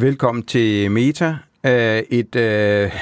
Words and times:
velkommen 0.00 0.42
til 0.42 0.90
Meta, 0.90 1.36
øh, 1.66 2.02
et, 2.10 2.36
øh, 2.36 2.92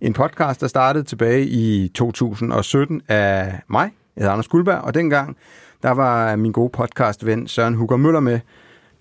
en 0.00 0.12
podcast, 0.12 0.60
der 0.60 0.66
startede 0.66 1.04
tilbage 1.04 1.46
i 1.46 1.88
2017 1.88 3.02
af 3.08 3.60
mig, 3.68 3.90
jeg 4.16 4.22
hedder 4.22 4.32
Anders 4.32 4.48
Guldberg, 4.48 4.78
og 4.78 4.94
dengang, 4.94 5.36
der 5.82 5.90
var 5.90 6.36
min 6.36 6.52
gode 6.52 6.70
podcastven 6.70 7.48
Søren 7.48 7.74
Hugger 7.74 7.96
Møller 7.96 8.20
med. 8.20 8.40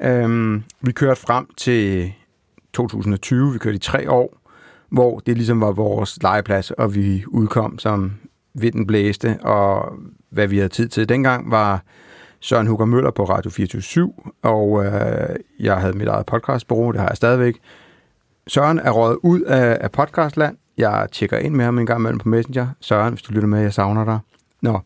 Øhm, 0.01 0.63
vi 0.81 0.91
kørte 0.91 1.21
frem 1.21 1.47
til 1.57 2.13
2020, 2.73 3.53
vi 3.53 3.59
kørte 3.59 3.75
i 3.75 3.79
tre 3.79 4.11
år, 4.11 4.37
hvor 4.89 5.19
det 5.19 5.37
ligesom 5.37 5.61
var 5.61 5.71
vores 5.71 6.19
legeplads, 6.21 6.71
og 6.71 6.95
vi 6.95 7.23
udkom 7.27 7.79
som 7.79 8.13
vinden 8.53 8.87
blæste, 8.87 9.39
og 9.41 9.93
hvad 10.29 10.47
vi 10.47 10.57
havde 10.57 10.69
tid 10.69 10.87
til. 10.87 11.09
Dengang 11.09 11.51
var 11.51 11.83
Søren 12.41 12.67
Hugger 12.67 12.85
Møller 12.85 13.11
på 13.11 13.23
Radio 13.23 13.51
24 13.51 14.13
og 14.41 14.85
øh, 14.85 15.35
jeg 15.59 15.77
havde 15.77 15.97
mit 15.97 16.07
eget 16.07 16.25
podcastbureau, 16.25 16.91
det 16.91 16.99
har 16.99 17.07
jeg 17.07 17.17
stadigvæk. 17.17 17.59
Søren 18.47 18.79
er 18.79 18.91
røget 18.91 19.17
ud 19.23 19.41
af, 19.41 19.77
af 19.81 19.91
podcastland. 19.91 20.57
Jeg 20.77 21.07
tjekker 21.11 21.37
ind 21.37 21.55
med 21.55 21.65
ham 21.65 21.79
en 21.79 21.85
gang 21.85 21.99
imellem 21.99 22.19
på 22.19 22.29
Messenger. 22.29 22.67
Søren, 22.79 23.13
hvis 23.13 23.21
du 23.21 23.33
lytter 23.33 23.47
med, 23.47 23.61
jeg 23.61 23.73
savner 23.73 24.05
dig. 24.05 24.19
Nå. 24.61 24.79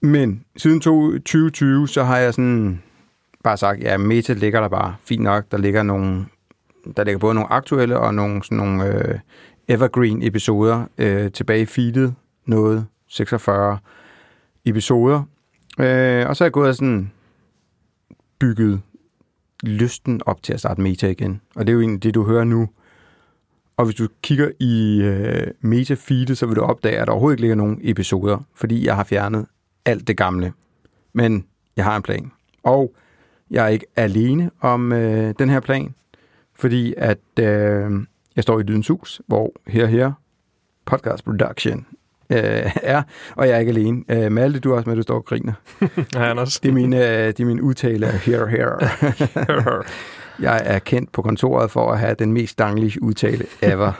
Men 0.00 0.44
siden 0.56 0.80
2020, 0.80 1.88
så 1.88 2.02
har 2.02 2.18
jeg 2.18 2.34
sådan 2.34 2.82
bare 3.44 3.56
sagt, 3.56 3.80
ja, 3.82 3.96
Meta 3.96 4.32
ligger 4.32 4.60
der 4.60 4.68
bare. 4.68 4.94
Fint 5.04 5.22
nok, 5.22 5.44
der 5.50 5.58
ligger 5.58 5.82
nogle, 5.82 6.26
der 6.96 7.04
ligger 7.04 7.18
både 7.18 7.34
nogle 7.34 7.52
aktuelle 7.52 7.98
og 7.98 8.14
nogle, 8.14 8.44
sådan 8.44 8.58
nogle 8.58 8.84
øh, 8.86 9.18
evergreen 9.68 10.22
episoder 10.22 10.84
øh, 10.98 11.32
tilbage 11.32 11.62
i 11.62 11.66
feedet. 11.66 12.14
Noget 12.46 12.86
46 13.08 13.78
episoder. 14.64 15.22
Øh, 15.78 16.28
og 16.28 16.36
så 16.36 16.44
er 16.44 16.46
jeg 16.46 16.52
gået 16.52 16.68
og 16.68 16.74
sådan 16.74 17.12
bygget 18.38 18.80
lysten 19.62 20.20
op 20.26 20.42
til 20.42 20.52
at 20.52 20.60
starte 20.60 20.80
meta 20.80 21.08
igen. 21.08 21.40
Og 21.54 21.66
det 21.66 21.72
er 21.72 21.74
jo 21.74 21.80
egentlig 21.80 22.02
det, 22.02 22.14
du 22.14 22.24
hører 22.24 22.44
nu. 22.44 22.68
Og 23.76 23.84
hvis 23.84 23.94
du 23.94 24.08
kigger 24.22 24.50
i 24.60 25.00
øh, 25.02 25.46
meta-feedet, 25.60 26.38
så 26.38 26.46
vil 26.46 26.56
du 26.56 26.60
opdage, 26.60 26.98
at 26.98 27.06
der 27.06 27.12
overhovedet 27.12 27.34
ikke 27.34 27.42
ligger 27.42 27.56
nogen 27.56 27.78
episoder, 27.82 28.38
fordi 28.54 28.86
jeg 28.86 28.96
har 28.96 29.04
fjernet 29.04 29.46
alt 29.84 30.08
det 30.08 30.16
gamle. 30.16 30.52
Men 31.12 31.46
jeg 31.76 31.84
har 31.84 31.96
en 31.96 32.02
plan. 32.02 32.32
Og 32.62 32.94
jeg 33.50 33.64
er 33.64 33.68
ikke 33.68 33.86
alene 33.96 34.50
om 34.60 34.92
øh, 34.92 35.34
den 35.38 35.50
her 35.50 35.60
plan, 35.60 35.94
fordi 36.54 36.94
at 36.96 37.18
øh, 37.40 37.90
jeg 38.36 38.42
står 38.42 38.60
i 38.60 38.62
Lydens 38.62 38.88
Hus, 38.88 39.22
hvor 39.26 39.52
her 39.66 39.86
her 39.86 40.12
podcast 40.84 41.24
production 41.24 41.86
øh, 42.32 42.70
er, 42.82 43.02
og 43.36 43.48
jeg 43.48 43.54
er 43.54 43.58
ikke 43.58 43.70
alene. 43.70 44.02
Øh, 44.08 44.32
Malte, 44.32 44.60
du 44.60 44.72
er 44.72 44.76
også 44.76 44.88
med, 44.88 44.96
du 44.96 45.02
står 45.02 45.14
og 45.14 45.24
griner. 45.24 45.52
Hej, 46.16 46.28
Anders. 46.28 46.60
Det 46.60 46.68
er 46.68 46.72
min, 46.72 46.92
øh, 46.92 47.00
det 47.00 47.40
er 47.40 47.44
min 47.44 47.60
udtale 47.60 48.06
af 48.06 48.18
here, 48.18 48.48
here. 48.48 49.84
jeg 50.48 50.62
er 50.64 50.78
kendt 50.78 51.12
på 51.12 51.22
kontoret 51.22 51.70
for 51.70 51.92
at 51.92 51.98
have 51.98 52.14
den 52.18 52.32
mest 52.32 52.58
danglige 52.58 53.02
udtale 53.02 53.44
ever. 53.62 53.92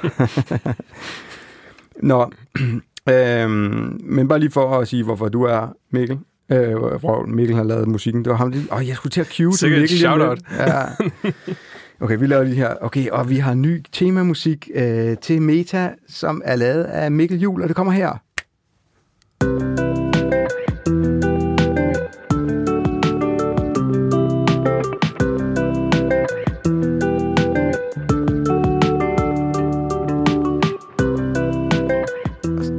Nå, 2.10 2.30
øh, 3.14 3.50
men 3.50 4.28
bare 4.28 4.38
lige 4.38 4.50
for 4.50 4.78
at 4.78 4.88
sige, 4.88 5.04
hvorfor 5.04 5.28
du 5.28 5.42
er 5.42 5.76
Mikkel. 5.90 6.18
Øh, 6.52 6.76
hvor 6.76 7.26
Mikkel 7.26 7.56
har 7.56 7.64
lavet 7.64 7.88
musikken. 7.88 8.24
Det 8.24 8.30
var 8.30 8.36
ham 8.36 8.50
lige, 8.50 8.66
åh, 8.72 8.88
jeg 8.88 8.96
skulle 8.96 9.10
til 9.10 9.20
at 9.20 9.26
cue 9.36 9.52
til 9.52 9.70
Mikkel. 9.70 9.88
shout-out. 9.88 10.38
Ja. 10.58 10.82
Okay, 12.02 12.18
vi 12.18 12.26
laver 12.26 12.44
lige 12.44 12.56
her. 12.56 12.74
Okay, 12.80 13.10
og 13.10 13.30
vi 13.30 13.36
har 13.36 13.54
ny 13.54 13.82
temamusik 13.92 14.70
øh, 14.74 15.16
til 15.16 15.42
Meta, 15.42 15.90
som 16.08 16.42
er 16.44 16.56
lavet 16.56 16.84
af 16.84 17.12
Mikkel 17.12 17.40
Jul, 17.40 17.62
og 17.62 17.68
det 17.68 17.76
kommer 17.76 17.92
her. 17.92 18.10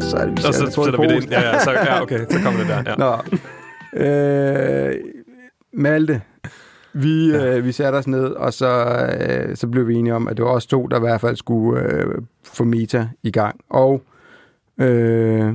Så 0.01 0.17
er 0.17 0.25
det, 0.25 0.31
vi 0.31 0.47
Og 0.47 0.53
så 0.53 0.81
sætter 0.85 1.01
vi 1.01 1.07
det 1.07 1.23
ind. 1.23 1.31
Ja, 1.31 1.41
ja, 1.41 1.59
så, 1.59 1.71
ja, 1.71 2.01
okay, 2.01 2.19
så 2.29 2.39
kommer 2.43 2.59
det 2.59 2.69
der. 2.69 2.83
Ja. 2.85 2.95
Nå. 3.03 3.17
Øh, 4.05 4.95
Malte, 5.73 6.21
vi, 6.93 7.31
Ja. 7.31 7.57
øh, 7.57 7.65
vi 7.65 7.71
satte 7.71 7.95
os 7.95 8.07
ned, 8.07 8.23
og 8.25 8.53
så, 8.53 8.95
øh, 9.29 9.55
så 9.55 9.67
blev 9.67 9.87
vi 9.87 9.95
enige 9.95 10.15
om, 10.15 10.27
at 10.27 10.37
det 10.37 10.45
var 10.45 10.51
os 10.51 10.65
to, 10.65 10.87
der 10.87 10.97
i 10.97 10.99
hvert 10.99 11.21
fald 11.21 11.35
skulle 11.35 11.81
øh, 11.81 12.05
få 12.43 12.63
Meta 12.63 13.09
i 13.23 13.31
gang. 13.31 13.59
Og 13.69 14.01
øh, 14.77 15.53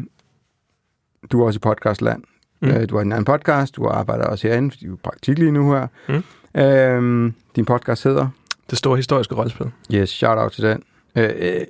du 1.33 1.41
er 1.43 1.47
også 1.47 1.59
i 1.59 1.61
podcastland. 1.61 2.23
Mm. 2.63 2.69
Øh, 2.69 2.89
du 2.89 2.95
har 2.97 3.03
en 3.03 3.13
anden 3.13 3.25
podcast, 3.25 3.77
du 3.77 3.87
arbejder 3.87 4.25
også 4.25 4.49
herinde, 4.49 4.71
fordi 4.71 4.87
du 4.87 4.93
er 4.93 4.99
praktik 5.03 5.39
lige 5.39 5.53
nu 5.53 5.73
her. 5.73 5.87
Mm. 6.09 6.61
Øh, 6.61 7.33
din 7.57 7.65
podcast 7.65 8.05
hedder? 8.05 8.29
Det 8.71 8.79
store 8.79 8.97
historiske 8.97 9.35
rollespil. 9.35 9.71
Yes, 9.95 10.09
shout 10.11 10.39
out 10.39 10.53
til 10.53 10.65
den. 10.65 10.83
Øh, 11.17 11.31
øh, 11.39 11.61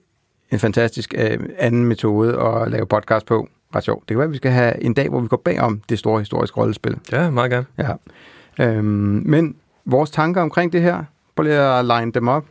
en 0.50 0.58
fantastisk 0.58 1.14
øh, 1.18 1.38
anden 1.58 1.84
metode 1.84 2.40
at 2.40 2.70
lave 2.70 2.86
podcast 2.86 3.26
på. 3.26 3.48
Ret 3.74 3.84
sjovt. 3.84 4.00
Det 4.00 4.08
kan 4.08 4.18
være, 4.18 4.24
at 4.26 4.32
vi 4.32 4.36
skal 4.36 4.50
have 4.50 4.82
en 4.82 4.94
dag, 4.94 5.08
hvor 5.08 5.20
vi 5.20 5.28
går 5.28 5.36
bagom 5.44 5.80
det 5.88 5.98
store 5.98 6.18
historiske 6.18 6.56
rollespil. 6.56 6.96
Ja, 7.12 7.30
meget 7.30 7.50
gerne. 7.50 7.66
Ja. 7.78 7.92
Øhm, 8.60 9.22
men 9.26 9.54
vores 9.84 10.10
tanker 10.10 10.42
omkring 10.42 10.72
det 10.72 10.82
her, 10.82 11.04
prøv 11.36 11.42
lige 11.42 11.58
at 11.58 11.84
line 11.84 12.12
dem 12.12 12.28
op. 12.28 12.44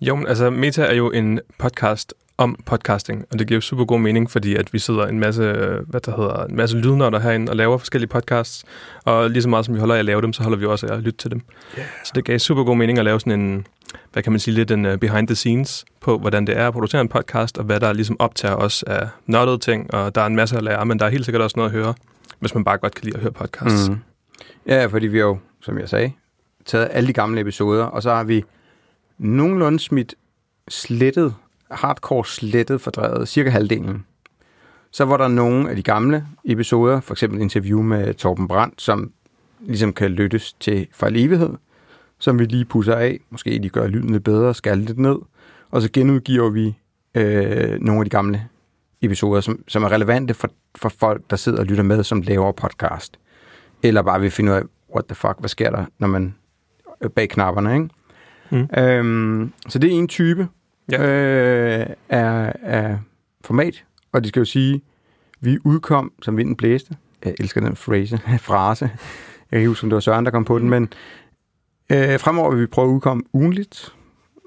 Jo, 0.00 0.16
men 0.16 0.26
altså 0.26 0.50
Meta 0.50 0.82
er 0.82 0.94
jo 0.94 1.10
en 1.10 1.40
podcast 1.58 2.14
om 2.38 2.56
podcasting, 2.66 3.24
og 3.32 3.38
det 3.38 3.46
giver 3.46 3.56
jo 3.56 3.60
super 3.60 3.84
god 3.84 4.00
mening, 4.00 4.30
fordi 4.30 4.56
at 4.56 4.72
vi 4.72 4.78
sidder 4.78 5.06
en 5.06 5.20
masse, 5.20 5.42
øh, 5.42 5.88
hvad 5.88 6.00
der 6.00 6.16
hedder, 6.16 6.44
en 6.44 6.56
masse 6.56 6.76
lydnørder 6.76 7.20
herinde 7.20 7.50
og 7.50 7.56
laver 7.56 7.78
forskellige 7.78 8.08
podcasts, 8.08 8.64
og 9.04 9.30
lige 9.30 9.42
så 9.42 9.48
meget 9.48 9.64
som 9.64 9.74
vi 9.74 9.78
holder 9.78 9.94
af 9.94 9.98
at 9.98 10.04
lave 10.04 10.22
dem, 10.22 10.32
så 10.32 10.42
holder 10.42 10.58
vi 10.58 10.66
også 10.66 10.86
af 10.86 10.96
at 10.96 11.02
lytte 11.02 11.18
til 11.18 11.30
dem. 11.30 11.42
Yeah. 11.78 11.86
Så 12.04 12.12
det 12.14 12.24
gav 12.24 12.38
super 12.38 12.64
god 12.64 12.76
mening 12.76 12.98
at 12.98 13.04
lave 13.04 13.20
sådan 13.20 13.40
en, 13.40 13.66
hvad 14.12 14.22
kan 14.22 14.32
man 14.32 14.40
sige, 14.40 14.54
lidt 14.54 14.70
en 14.70 14.86
uh, 14.86 14.96
behind 14.96 15.28
the 15.28 15.34
scenes 15.34 15.84
på, 16.00 16.18
hvordan 16.18 16.46
det 16.46 16.58
er 16.58 16.66
at 16.66 16.72
producere 16.72 17.00
en 17.00 17.08
podcast, 17.08 17.58
og 17.58 17.64
hvad 17.64 17.80
der 17.80 17.92
ligesom 17.92 18.16
optager 18.18 18.54
os 18.54 18.82
af 18.82 19.08
nørdede 19.26 19.58
ting, 19.58 19.94
og 19.94 20.14
der 20.14 20.20
er 20.20 20.26
en 20.26 20.36
masse 20.36 20.56
at 20.56 20.62
lære, 20.62 20.86
men 20.86 20.98
der 20.98 21.06
er 21.06 21.10
helt 21.10 21.24
sikkert 21.24 21.42
også 21.42 21.54
noget 21.56 21.70
at 21.70 21.76
høre, 21.76 21.94
hvis 22.38 22.54
man 22.54 22.64
bare 22.64 22.78
godt 22.78 22.94
kan 22.94 23.04
lide 23.04 23.16
at 23.16 23.22
høre 23.22 23.32
podcasts. 23.32 23.88
Mm. 23.88 23.96
Ja, 24.66 24.86
fordi 24.86 25.06
vi 25.06 25.18
har 25.18 25.24
jo, 25.24 25.38
som 25.60 25.78
jeg 25.78 25.88
sagde, 25.88 26.12
taget 26.64 26.88
alle 26.90 27.06
de 27.06 27.12
gamle 27.12 27.40
episoder, 27.40 27.84
og 27.84 28.02
så 28.02 28.14
har 28.14 28.24
vi 28.24 28.44
nogenlunde 29.18 29.80
smidt 29.80 30.14
slettet, 30.68 31.34
hardcore 31.70 32.24
slettet 32.26 32.80
fordrevet, 32.80 33.28
cirka 33.28 33.50
halvdelen. 33.50 34.04
Så 34.90 35.04
var 35.04 35.16
der 35.16 35.28
nogle 35.28 35.70
af 35.70 35.76
de 35.76 35.82
gamle 35.82 36.26
episoder, 36.44 37.00
for 37.00 37.14
eksempel 37.14 37.40
interview 37.40 37.82
med 37.82 38.14
Torben 38.14 38.48
Brandt, 38.48 38.82
som 38.82 39.12
ligesom 39.60 39.92
kan 39.92 40.10
lyttes 40.10 40.52
til 40.52 40.86
for 40.92 41.06
evighed, 41.10 41.50
som 42.18 42.38
vi 42.38 42.44
lige 42.44 42.64
pusser 42.64 42.94
af. 42.94 43.20
Måske 43.30 43.58
de 43.58 43.68
gør 43.68 43.86
lyden 43.86 44.10
lidt 44.10 44.24
bedre, 44.24 44.54
skal 44.54 44.78
lidt 44.78 44.98
ned. 44.98 45.16
Og 45.70 45.82
så 45.82 45.88
genudgiver 45.92 46.50
vi 46.50 46.74
øh, 47.14 47.80
nogle 47.80 48.00
af 48.00 48.04
de 48.04 48.10
gamle 48.10 48.48
episoder, 49.02 49.40
som, 49.40 49.64
som 49.68 49.82
er 49.82 49.92
relevante 49.92 50.34
for, 50.34 50.50
for 50.74 50.88
folk, 50.88 51.22
der 51.30 51.36
sidder 51.36 51.58
og 51.58 51.66
lytter 51.66 51.84
med, 51.84 52.04
som 52.04 52.22
laver 52.22 52.52
podcast. 52.52 53.18
Eller 53.82 54.02
bare 54.02 54.20
vil 54.20 54.30
finde 54.30 54.52
ud 54.52 54.56
af, 54.56 54.62
what 54.94 55.04
the 55.06 55.14
fuck, 55.14 55.34
hvad 55.38 55.48
sker 55.48 55.70
der, 55.70 55.84
når 55.98 56.08
man 56.08 56.34
bag 57.14 57.28
knapperne, 57.28 57.74
ikke? 57.74 57.88
Mm. 58.50 58.82
Øhm, 58.82 59.52
så 59.68 59.78
det 59.78 59.90
er 59.92 59.94
en 59.98 60.08
type 60.08 60.48
Ja. 60.92 61.02
øh, 61.02 61.86
af, 62.08 62.52
af 62.62 62.98
format, 63.44 63.84
og 64.12 64.20
det 64.20 64.28
skal 64.28 64.40
jo 64.40 64.44
sige, 64.44 64.82
vi 65.40 65.58
udkom, 65.64 66.12
som 66.22 66.36
vinden 66.36 66.56
blæste. 66.56 66.96
Jeg 67.24 67.34
elsker 67.40 67.60
den 67.60 67.76
phrase, 67.76 68.18
frase. 68.48 68.90
Jeg 69.50 69.60
kan 69.60 69.68
huske, 69.68 69.84
om 69.84 69.90
det 69.90 69.94
var 69.94 70.00
Søren, 70.00 70.24
der 70.24 70.30
kom 70.30 70.44
på 70.44 70.58
den, 70.58 70.70
men 70.70 70.92
øh, 71.92 72.20
fremover 72.20 72.50
vil 72.50 72.60
vi 72.60 72.66
prøve 72.66 72.88
at 72.88 72.94
udkomme 72.94 73.22
ugenligt, 73.32 73.94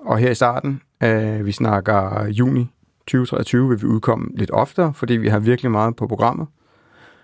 og 0.05 0.17
her 0.17 0.29
i 0.31 0.35
starten, 0.35 0.81
øh, 1.03 1.45
vi 1.45 1.51
snakker 1.51 2.27
juni 2.27 2.71
2023, 3.07 3.69
vil 3.69 3.81
vi 3.81 3.87
udkomme 3.87 4.27
lidt 4.35 4.51
oftere, 4.51 4.93
fordi 4.93 5.13
vi 5.13 5.27
har 5.27 5.39
virkelig 5.39 5.71
meget 5.71 5.95
på 5.95 6.07
programmet. 6.07 6.47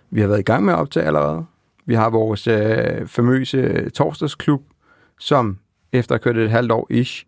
Vi 0.10 0.22
har 0.22 0.28
været 0.28 0.40
i 0.40 0.44
gang 0.44 0.66
med 0.66 0.74
at 0.74 0.80
optage 0.80 1.06
allerede. 1.06 1.46
Vi 1.90 1.94
har 1.96 2.10
vores 2.10 2.48
øh, 2.48 3.08
famøse 3.08 3.90
torsdagsklub, 3.90 4.62
som 5.20 5.58
efter 5.94 6.16
at 6.16 6.24
have 6.24 6.34
kørt 6.34 6.44
et 6.44 6.52
halvt 6.52 6.72
år 6.72 6.88
ish, 6.90 7.26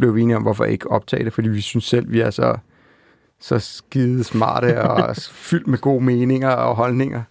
blev 0.00 0.14
vi 0.14 0.20
enige 0.20 0.36
om, 0.36 0.42
hvorfor 0.42 0.64
ikke 0.64 0.90
optage 0.90 1.24
det, 1.24 1.32
fordi 1.32 1.48
vi 1.48 1.60
synes 1.60 1.84
selv, 1.84 2.12
vi 2.12 2.20
er 2.20 2.30
så, 2.30 2.56
så 3.42 3.58
skide 3.58 4.24
smarte 4.24 4.82
og 4.82 5.16
fyldt 5.48 5.66
med 5.66 5.78
gode 5.78 6.04
meninger 6.04 6.50
og 6.50 6.76
holdninger. 6.76 7.22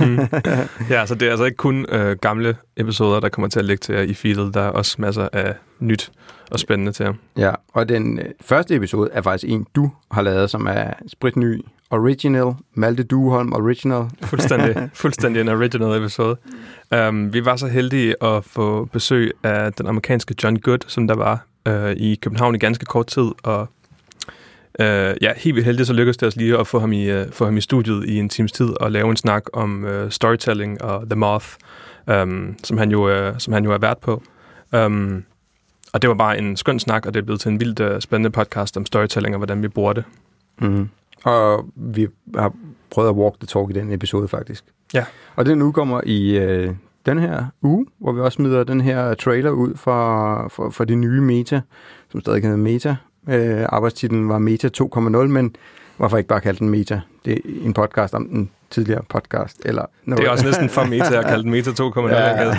Ja, 0.90 1.06
så 1.06 1.14
det 1.14 1.26
er 1.26 1.30
altså 1.30 1.44
ikke 1.44 1.56
kun 1.56 1.86
øh, 1.88 2.16
gamle 2.16 2.56
episoder, 2.76 3.20
der 3.20 3.28
kommer 3.28 3.48
til 3.48 3.58
at 3.58 3.64
ligge 3.64 3.80
til 3.80 3.94
jer 3.94 4.02
i 4.02 4.14
feedet. 4.14 4.54
Der 4.54 4.60
er 4.60 4.68
også 4.68 4.96
masser 4.98 5.28
af 5.32 5.54
nyt 5.78 6.12
og 6.50 6.60
spændende 6.60 6.92
til 6.92 7.04
jer. 7.04 7.12
Ja, 7.36 7.54
og 7.72 7.88
den 7.88 8.18
øh, 8.18 8.24
første 8.40 8.74
episode 8.74 9.10
er 9.12 9.22
faktisk 9.22 9.52
en, 9.52 9.66
du 9.74 9.90
har 10.10 10.22
lavet, 10.22 10.50
som 10.50 10.66
er 10.66 10.92
spritny, 11.06 11.64
original, 11.90 12.54
Malte 12.74 13.02
Duholm 13.02 13.52
original. 13.52 14.04
Fuldstændig, 14.22 14.90
fuldstændig 14.94 15.40
en 15.40 15.48
original 15.48 15.98
episode. 15.98 16.36
Um, 17.08 17.32
vi 17.32 17.44
var 17.44 17.56
så 17.56 17.66
heldige 17.66 18.24
at 18.24 18.44
få 18.44 18.84
besøg 18.84 19.30
af 19.42 19.72
den 19.72 19.86
amerikanske 19.86 20.34
John 20.42 20.56
Good, 20.56 20.80
som 20.86 21.08
der 21.08 21.14
var 21.14 21.46
uh, 21.68 21.90
i 21.90 22.14
København 22.22 22.54
i 22.54 22.58
ganske 22.58 22.84
kort 22.84 23.06
tid, 23.06 23.30
og 23.42 23.68
uh, 24.80 24.86
ja, 25.20 25.32
helt 25.36 25.54
vildt 25.54 25.64
heldigt, 25.64 25.86
så 25.86 25.92
lykkedes 25.92 26.16
det 26.16 26.28
os 26.28 26.36
lige 26.36 26.58
at 26.58 26.66
få 26.66 26.78
ham, 26.78 26.92
i, 26.92 27.20
uh, 27.20 27.30
få 27.32 27.44
ham 27.44 27.56
i 27.56 27.60
studiet 27.60 28.04
i 28.08 28.18
en 28.18 28.28
times 28.28 28.52
tid 28.52 28.68
og 28.80 28.92
lave 28.92 29.10
en 29.10 29.16
snak 29.16 29.44
om 29.52 29.84
uh, 29.84 30.10
storytelling 30.10 30.82
og 30.82 31.10
The 31.10 31.16
Moth, 31.16 31.46
um, 32.22 32.56
som, 32.64 32.78
han 32.78 32.90
jo, 32.90 33.28
uh, 33.28 33.38
som 33.38 33.52
han 33.52 33.64
jo 33.64 33.72
er 33.72 33.78
vært 33.78 33.98
på. 33.98 34.22
Um, 34.76 35.24
og 35.92 36.02
det 36.02 36.08
var 36.08 36.14
bare 36.14 36.38
en 36.38 36.56
skøn 36.56 36.78
snak, 36.78 37.06
og 37.06 37.14
det 37.14 37.20
er 37.20 37.24
blevet 37.24 37.40
til 37.40 37.48
en 37.48 37.60
vildt 37.60 37.80
uh, 37.80 37.98
spændende 38.00 38.30
podcast 38.30 38.76
om 38.76 38.86
storytelling 38.86 39.34
og 39.34 39.38
hvordan 39.38 39.62
vi 39.62 39.68
bruger 39.68 39.92
det. 39.92 40.04
Mm. 40.60 40.88
Og 41.24 41.66
vi 41.76 42.08
har 42.36 42.52
prøvet 42.90 43.08
at 43.08 43.14
walk 43.14 43.40
the 43.40 43.46
talk 43.46 43.70
i 43.70 43.72
den 43.72 43.92
episode, 43.92 44.28
faktisk. 44.28 44.64
Ja. 44.94 45.04
Og 45.36 45.46
den 45.46 45.62
udkommer 45.62 46.00
i 46.06 46.38
øh, 46.38 46.74
den 47.06 47.18
her 47.18 47.44
uge, 47.62 47.86
hvor 47.98 48.12
vi 48.12 48.20
også 48.20 48.36
smider 48.36 48.64
den 48.64 48.80
her 48.80 49.14
trailer 49.14 49.50
ud 49.50 49.76
for, 49.76 50.48
for, 50.48 50.70
for 50.70 50.84
de 50.84 50.94
nye 50.94 51.20
Meta, 51.20 51.60
som 52.10 52.20
stadig 52.20 52.42
hedder 52.42 52.56
Meta. 52.56 52.96
Øh, 53.30 53.66
arbejdstitlen 53.68 54.28
var 54.28 54.38
Meta 54.38 54.68
2.0, 54.82 55.00
men 55.26 55.56
hvorfor 55.96 56.16
ikke 56.16 56.28
bare 56.28 56.40
kalde 56.40 56.58
den 56.58 56.68
Meta? 56.68 57.00
Det 57.24 57.32
er 57.32 57.40
en 57.62 57.74
podcast 57.74 58.14
om 58.14 58.28
den 58.28 58.50
tidligere 58.70 59.02
podcast. 59.08 59.62
Eller 59.64 59.84
noget. 60.04 60.20
Det 60.20 60.26
er 60.26 60.32
også 60.32 60.44
næsten 60.44 60.68
for 60.68 60.84
Meta 60.84 61.18
at 61.18 61.24
kalde 61.24 61.42
den 61.42 61.50
Meta 61.50 61.70
2.0. 61.70 62.00
Ja, 62.14 62.44
ja. 62.44 62.56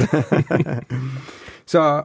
Så 1.65 2.03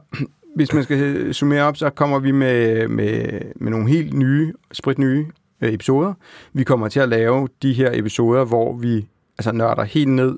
hvis 0.55 0.73
man 0.73 0.83
skal 0.83 1.33
summere 1.33 1.63
op, 1.63 1.77
så 1.77 1.89
kommer 1.89 2.19
vi 2.19 2.31
med, 2.31 2.87
med, 2.87 3.41
med 3.55 3.71
nogle 3.71 3.89
helt 3.89 4.13
nye, 4.13 4.53
sprit 4.71 4.97
nye 4.97 5.25
øh, 5.61 5.73
episoder. 5.73 6.13
Vi 6.53 6.63
kommer 6.63 6.87
til 6.87 6.99
at 6.99 7.09
lave 7.09 7.47
de 7.61 7.73
her 7.73 7.89
episoder, 7.93 8.45
hvor 8.45 8.73
vi 8.77 9.07
altså 9.37 9.51
nørder 9.51 9.83
helt 9.83 10.09
ned 10.09 10.37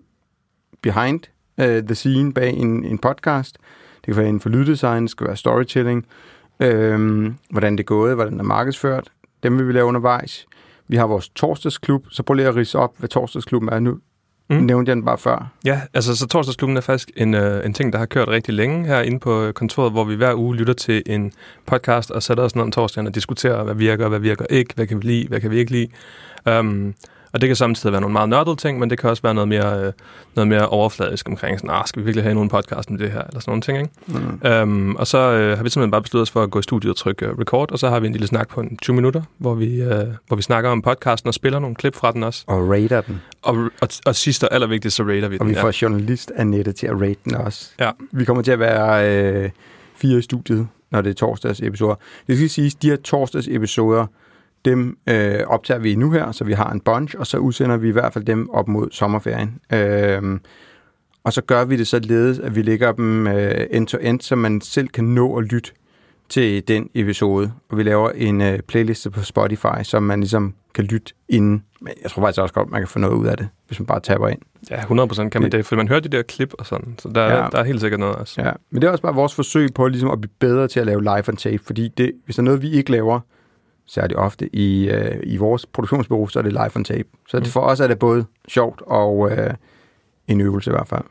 behind 0.82 1.20
uh, 1.58 1.66
the 1.66 1.96
scene 1.96 2.34
bag 2.34 2.54
en, 2.54 2.86
en 2.86 2.98
podcast. 2.98 3.58
Det 3.96 4.06
kan 4.06 4.16
være 4.16 4.28
inden 4.28 4.42
for 4.42 4.50
lyddesign, 4.50 5.04
det 5.04 5.12
skal 5.12 5.28
være 5.28 5.38
storytelling, 5.38 6.06
øhm, 6.60 7.36
hvordan 7.50 7.74
det 7.74 7.80
er 7.80 7.86
gået, 7.86 8.16
hvordan 8.16 8.34
det 8.34 8.40
er 8.40 8.44
markedsført. 8.44 9.10
Dem 9.44 9.58
vil 9.58 9.68
vi 9.68 9.74
lave 9.74 9.86
undervejs. 9.86 10.48
Vi 10.88 10.98
har 10.98 11.08
vores 11.08 11.30
torsdagsklub, 11.30 12.06
så 12.10 12.24
prøv 12.24 12.34
lige 12.34 12.48
at 12.48 12.56
rise 12.56 12.80
op, 12.80 12.94
hvad 12.98 13.10
torsdagsklubben 13.10 13.70
er 13.70 13.80
nu. 13.80 13.98
Mm. 14.50 14.56
Nævnte 14.56 14.90
jeg 14.90 14.96
den 14.96 15.06
bare 15.06 15.18
før. 15.18 15.52
Ja, 15.66 15.82
altså 15.94 16.16
så 16.16 16.28
torsdagsklubben 16.28 16.78
er 16.78 16.82
faktisk 16.82 17.12
en, 17.16 17.34
øh, 17.34 17.66
en 17.66 17.74
ting, 17.74 17.94
der 17.94 18.00
har 18.00 18.06
kørt 18.06 18.28
rigtig 18.28 18.54
længe 18.54 18.86
herinde 18.86 19.20
på 19.20 19.52
kontoret, 19.56 19.92
hvor 19.92 20.04
vi 20.04 20.16
hver 20.16 20.34
uge 20.34 20.56
lytter 20.56 20.74
til 20.74 21.04
en 21.06 21.32
podcast 21.66 22.12
og 22.12 22.24
sætter 22.24 22.44
os 22.44 22.56
ned 22.56 22.64
om 22.64 22.72
torsdagen 22.72 23.08
og 23.08 23.16
diskuterer, 23.16 23.64
hvad 23.64 23.76
virker, 23.76 24.08
hvad 24.08 24.20
virker 24.20 24.46
ikke, 24.50 24.74
hvad 24.76 24.88
kan 24.88 25.02
vi 25.02 25.08
lide, 25.08 25.28
hvad 25.28 25.42
kan 25.42 25.52
vi 25.52 25.58
ikke 25.58 25.72
lide. 25.72 25.88
Um, 26.60 26.94
og 27.34 27.42
det 27.42 27.50
kan 27.50 27.56
samtidig 27.56 27.92
være 27.92 28.02
nogle 28.02 28.14
meget 28.14 28.30
nørdede 28.30 28.56
ting, 28.56 28.80
men 28.80 28.90
det 28.90 29.00
kan 29.00 29.10
også 29.10 29.24
være 29.24 29.34
noget 29.34 29.48
mere, 29.48 29.80
øh, 29.80 29.94
noget 30.36 30.48
mere 30.48 30.68
overfladisk 30.68 31.30
omkring, 31.30 31.60
sådan, 31.60 31.70
ah, 31.76 31.88
skal 31.88 32.00
vi 32.00 32.06
virkelig 32.06 32.24
have 32.24 32.34
nogen 32.34 32.50
podcast 32.50 32.90
med 32.92 33.00
det 33.00 33.12
her, 33.12 33.22
eller 33.22 33.40
sådan 33.40 33.52
nogle 33.52 33.62
ting, 33.62 33.78
ikke? 33.78 33.92
Mm. 34.08 34.48
Øhm, 34.48 34.96
og 34.96 35.08
så 35.08 35.18
øh, 35.18 35.58
har 35.58 35.64
vi 35.64 35.70
simpelthen 35.70 35.92
bare 35.92 36.02
besluttet 36.02 36.22
os 36.22 36.32
for 36.32 36.44
at 36.44 36.52
gå 36.52 36.60
i 36.60 36.64
studiet 36.64 36.92
og 36.92 36.98
trykke 36.98 37.32
uh, 37.32 37.40
record, 37.40 37.72
og 37.72 37.80
så 37.80 37.90
har 37.90 38.00
vi 38.00 38.08
en 38.08 38.14
lille 38.14 38.28
snak 38.28 38.50
på 38.50 38.62
en 38.62 38.78
20 38.78 38.96
minutter, 38.96 39.22
hvor 39.38 39.54
vi, 39.54 39.82
øh, 39.82 40.06
hvor 40.28 40.36
vi 40.36 40.42
snakker 40.42 40.70
om 40.70 40.82
podcasten 40.82 41.28
og 41.28 41.34
spiller 41.34 41.60
nogle 41.60 41.76
klip 41.76 41.96
fra 41.96 42.12
den 42.12 42.24
også. 42.24 42.44
Og 42.48 42.70
rater 42.70 43.02
den. 43.02 43.22
Og, 43.42 43.56
og, 43.82 43.90
og 44.06 44.16
sidst 44.16 44.44
og 44.44 44.54
allervigtigst, 44.54 44.98
så 44.98 45.04
rater 45.04 45.28
vi 45.28 45.36
og 45.36 45.40
den. 45.40 45.42
Og 45.42 45.48
vi 45.48 45.56
får 45.56 45.68
ja. 45.68 45.74
journalist 45.82 46.32
Annette 46.36 46.72
til 46.72 46.88
at 46.88 47.02
rate 47.02 47.20
den 47.26 47.36
også. 47.36 47.72
Ja. 47.80 47.92
Vi 48.12 48.26
kommer 48.26 48.44
til 48.44 48.52
at 48.52 48.60
være 48.60 49.10
øh, 49.16 49.50
fire 49.96 50.20
i 50.20 50.22
studiet, 50.22 50.68
når 50.92 51.02
det 51.02 51.10
er 51.10 51.14
torsdags 51.14 51.62
episoder. 51.62 51.96
Det 52.28 52.38
skal 52.38 52.50
sige, 52.50 52.68
at 52.68 52.82
de 52.82 52.90
her 52.90 52.98
torsdags 52.98 53.48
episoder, 53.48 54.06
dem 54.66 54.98
øh, 55.10 55.40
optager 55.48 55.80
vi 55.80 55.96
nu 55.96 56.12
her, 56.12 56.32
så 56.32 56.44
vi 56.44 56.54
har 56.54 56.72
en 56.72 56.80
bunch, 56.80 57.16
og 57.20 57.28
så 57.28 57.38
udsender 57.38 57.78
vi 57.78 57.88
i 57.88 57.92
hvert 57.92 58.14
fald 58.14 58.26
dem 58.26 58.50
op 58.50 58.68
mod 58.68 58.88
sommerferien. 58.92 59.60
Øh, 59.74 60.40
og 61.24 61.34
så 61.34 61.42
gør 61.42 61.66
vi 61.66 61.78
det 61.78 61.88
så 61.88 62.00
ledes, 62.00 62.40
at 62.40 62.56
vi 62.56 62.62
lægger 62.62 62.92
dem 62.92 63.28
øh, 63.28 63.68
end-to-end, 63.72 64.22
så 64.22 64.36
man 64.36 64.62
selv 64.62 64.88
kan 64.88 65.04
nå 65.04 65.38
at 65.38 65.44
lytte 65.44 65.72
til 66.30 66.68
den 66.68 66.90
episode. 66.94 67.52
Og 67.70 67.78
vi 67.78 67.84
laver 67.84 68.10
en 68.10 68.42
øh, 68.42 68.60
playliste 68.60 69.12
på 69.12 69.24
Spotify, 69.24 69.84
som 69.84 70.04
man 70.04 70.20
ligesom 70.20 70.54
kan 70.74 70.84
lytte 70.84 71.14
inden. 71.30 71.64
Men 71.82 71.94
jeg 72.04 72.12
tror 72.12 72.22
faktisk 72.22 72.42
også 72.42 72.54
godt, 72.54 72.70
man 72.70 72.82
kan 72.82 72.88
få 72.88 73.00
noget 73.00 73.14
ud 73.14 73.28
af 73.28 73.38
det, 73.38 73.48
hvis 73.68 73.80
man 73.80 73.86
bare 73.86 74.00
tapper 74.00 74.28
ind. 74.28 74.40
Ja, 74.70 74.82
100% 74.82 75.30
kan 75.30 75.42
man 75.42 75.52
det, 75.52 75.66
for 75.66 75.76
man 75.76 75.88
hører 75.88 76.00
de 76.00 76.10
der 76.10 76.22
klip 76.22 76.54
og 76.60 76.66
sådan, 76.66 76.96
så 76.98 77.10
der, 77.16 77.24
ja. 77.24 77.48
der 77.52 77.58
er 77.58 77.64
helt 77.64 77.82
sikkert 77.82 78.00
noget 78.00 78.16
også. 78.16 78.42
Ja, 78.42 78.52
men 78.70 78.82
det 78.82 78.88
er 78.88 78.92
også 78.92 79.02
bare 79.02 79.16
vores 79.16 79.36
forsøg 79.36 79.74
på 79.76 79.88
ligesom 79.88 80.10
at 80.10 80.22
blive 80.22 80.32
bedre 80.40 80.68
til 80.68 80.80
at 80.80 80.86
lave 80.86 81.02
live 81.02 81.30
on 81.30 81.36
tape, 81.36 81.64
fordi 81.66 81.88
det, 81.88 82.12
hvis 82.26 82.36
der 82.36 82.42
er 82.42 82.46
noget, 82.46 82.62
vi 82.62 82.72
ikke 82.72 82.92
laver, 82.92 83.20
særlig 83.90 84.18
ofte 84.18 84.56
i, 84.56 84.90
øh, 84.90 85.20
i 85.24 85.38
vores 85.38 85.66
produktionsbureau, 85.66 86.28
så 86.28 86.40
er 86.40 86.44
det 86.44 86.52
live 86.52 86.76
on 86.76 86.84
tape. 86.84 87.10
Så 87.28 87.40
mm. 87.40 87.46
for 87.46 87.60
os 87.60 87.80
er 87.80 87.88
det 87.88 88.00
både 88.00 88.26
sjovt 88.48 88.82
og 88.82 89.32
øh, 89.32 89.54
en 90.28 90.42
øvelse 90.42 90.72
i 90.72 90.74
hvert 90.74 90.88
fald. 90.88 91.04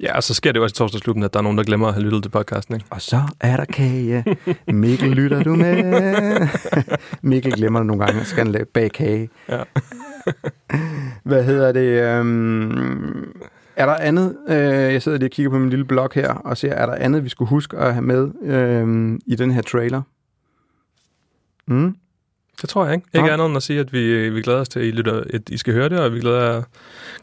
Ja, 0.00 0.16
og 0.16 0.22
så 0.22 0.34
sker 0.34 0.52
det 0.52 0.58
jo 0.58 0.62
også 0.62 0.72
i 0.72 0.76
torsdagsklubben, 0.76 1.22
at 1.22 1.32
der 1.32 1.38
er 1.38 1.42
nogen, 1.42 1.58
der 1.58 1.64
glemmer 1.64 1.88
at 1.88 1.94
have 1.94 2.04
lyttet 2.04 2.22
til 2.22 2.30
podcasten. 2.30 2.74
Ikke? 2.74 2.86
Og 2.90 3.02
så 3.02 3.20
er 3.40 3.56
der 3.56 3.64
kage. 3.64 4.24
Mikkel, 4.72 5.10
lytter 5.10 5.42
du 5.42 5.54
med? 5.54 6.48
Mikkel 7.22 7.52
glemmer 7.52 7.78
det 7.78 7.86
nogle 7.86 8.04
gange, 8.04 8.20
og 8.20 8.26
skal 8.26 8.46
han 8.46 8.66
bag 8.74 8.92
kage. 8.92 9.30
Ja. 9.48 9.62
Hvad 11.24 11.44
hedder 11.44 11.72
det? 11.72 12.02
Øhm, 12.02 13.32
er 13.76 13.86
der 13.86 13.94
andet? 13.94 14.36
Øh, 14.48 14.56
jeg 14.92 15.02
sidder 15.02 15.18
lige 15.18 15.26
og 15.26 15.30
kigger 15.30 15.50
på 15.50 15.58
min 15.58 15.70
lille 15.70 15.84
blog 15.84 16.10
her, 16.14 16.28
og 16.28 16.56
ser, 16.56 16.72
er 16.72 16.86
der 16.86 16.94
andet, 16.94 17.24
vi 17.24 17.28
skulle 17.28 17.48
huske 17.48 17.76
at 17.76 17.94
have 17.94 18.02
med 18.02 18.30
øh, 18.42 19.18
i 19.26 19.34
den 19.34 19.50
her 19.50 19.62
trailer? 19.62 20.02
Mm? 21.66 21.96
Det 22.62 22.68
tror 22.68 22.84
jeg 22.84 22.94
ikke. 22.94 23.06
Ikke 23.14 23.26
ja. 23.26 23.32
andet 23.32 23.46
end 23.46 23.56
at 23.56 23.62
sige, 23.62 23.80
at 23.80 23.92
vi, 23.92 24.30
vi 24.30 24.42
glæder 24.42 24.60
os 24.60 24.68
til, 24.68 24.80
at 24.80 24.86
I, 24.86 24.90
lytter, 24.90 25.22
at 25.34 25.48
I 25.48 25.56
skal 25.56 25.74
høre 25.74 25.88
det, 25.88 26.00
og 26.00 26.12
vi 26.12 26.20
glæder, 26.20 26.62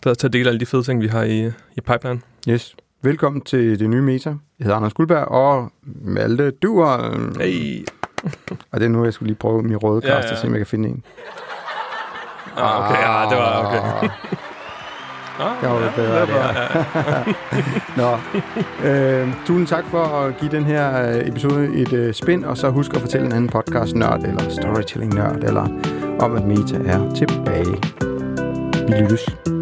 glæder 0.02 0.12
os 0.12 0.18
til 0.18 0.28
at 0.28 0.34
dele 0.34 0.50
alle 0.50 0.60
de 0.60 0.66
fede 0.66 0.84
ting, 0.84 1.02
vi 1.02 1.08
har 1.08 1.24
i, 1.24 1.46
i 1.76 1.82
pipeline. 1.82 2.22
Yes. 2.50 2.76
Velkommen 3.02 3.42
til 3.42 3.80
det 3.80 3.90
nye 3.90 4.02
Meta. 4.02 4.30
Jeg 4.30 4.38
hedder 4.60 4.76
Anders 4.76 4.94
Guldberg, 4.94 5.28
og 5.28 5.72
Malte 6.02 6.52
Duer. 6.52 7.18
Hey. 7.40 7.86
og 8.72 8.80
det 8.80 8.86
er 8.86 8.90
nu, 8.90 9.04
jeg 9.04 9.14
skulle 9.14 9.28
lige 9.28 9.38
prøve 9.38 9.64
min 9.64 9.78
røde 9.78 10.02
kast, 10.02 10.12
ja, 10.12 10.28
ja. 10.28 10.32
og 10.32 10.38
se, 10.38 10.48
om 10.48 10.54
jeg 10.54 10.60
kan 10.60 10.68
finde 10.68 10.90
en. 10.90 11.04
Ah, 12.58 12.90
okay, 12.90 13.02
ja, 13.02 13.30
det 13.30 13.38
var 13.38 13.98
okay. 13.98 14.38
Ah, 15.40 15.64
jeg 15.64 15.70
var 15.70 15.80
ja, 15.80 15.92
bedre 15.96 16.22
det 16.22 16.28
der. 16.28 16.54
Ja. 16.96 17.24
Nå, 18.02 18.18
øh, 18.90 19.28
tusind 19.46 19.68
tak 19.68 19.86
for 19.92 20.04
at 20.04 20.38
give 20.38 20.52
den 20.52 20.64
her 20.64 21.10
øh, 21.10 21.28
episode 21.28 21.74
et 21.74 21.94
øh, 21.94 22.14
spin, 22.14 22.46
og 22.46 22.58
så 22.58 22.70
husk 22.70 22.94
at 22.94 23.02
fortælle 23.02 23.26
en 23.26 23.32
anden 23.32 23.50
podcast-nørd, 23.50 24.20
eller 24.24 24.50
storytelling-nørd, 24.50 25.44
eller 25.44 25.68
om 26.20 26.36
at 26.36 26.44
Meta 26.44 26.78
er 26.86 27.14
tilbage. 27.16 27.76
Vi 28.88 28.94
lyttes. 28.94 29.59